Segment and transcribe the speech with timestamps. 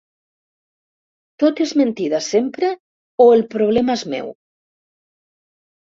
[1.43, 2.73] ¿Tot és mentida sempre,
[3.27, 4.37] o el problema és meu?